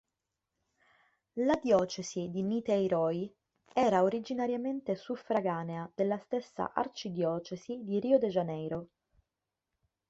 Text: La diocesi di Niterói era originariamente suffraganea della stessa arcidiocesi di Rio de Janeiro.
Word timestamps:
La 1.43 1.59
diocesi 1.61 2.31
di 2.31 2.41
Niterói 2.41 3.31
era 3.71 4.01
originariamente 4.01 4.95
suffraganea 4.95 5.91
della 5.93 6.17
stessa 6.17 6.73
arcidiocesi 6.73 7.83
di 7.83 7.99
Rio 7.99 8.17
de 8.17 8.27
Janeiro. 8.29 8.87